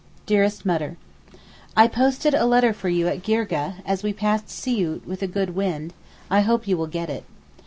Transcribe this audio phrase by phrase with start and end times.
[0.25, 0.97] DEAREST MUTTER,
[1.77, 5.51] I posted a letter for you at Girgeh, as we passed Siout with a good
[5.53, 5.93] wind,
[6.27, 7.23] I hope you will get it.